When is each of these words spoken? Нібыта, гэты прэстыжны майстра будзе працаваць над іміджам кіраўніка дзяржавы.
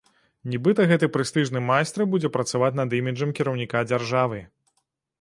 Нібыта, 0.53 0.85
гэты 0.91 1.09
прэстыжны 1.17 1.61
майстра 1.69 2.09
будзе 2.15 2.33
працаваць 2.39 2.73
над 2.83 2.99
іміджам 3.03 3.37
кіраўніка 3.41 3.87
дзяржавы. 3.95 4.45